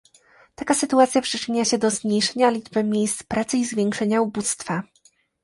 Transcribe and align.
Taka 0.55 0.73
sytuacja 0.73 1.21
przyczynia 1.21 1.65
się 1.65 1.77
do 1.77 1.89
zmniejszenia 1.89 2.49
liczby 2.49 2.83
miejsc 2.83 3.23
pracy 3.23 3.57
i 3.57 3.65
zwiększenia 3.65 4.21
ubóstwa 4.21 4.83